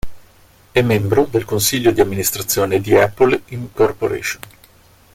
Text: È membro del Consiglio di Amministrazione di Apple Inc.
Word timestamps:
È 0.71 0.81
membro 0.81 1.27
del 1.29 1.45
Consiglio 1.45 1.91
di 1.91 2.01
Amministrazione 2.01 2.81
di 2.81 2.95
Apple 2.95 3.43
Inc. 3.49 4.39